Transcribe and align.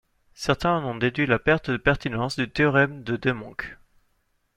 Certains 0.33 0.79
en 0.79 0.85
ont 0.85 0.95
déduit 0.95 1.27
la 1.27 1.37
perte 1.37 1.69
de 1.69 1.77
pertinence 1.77 2.35
du 2.35 2.49
théorème 2.49 3.03
de 3.03 3.17
Demonque. 3.17 3.77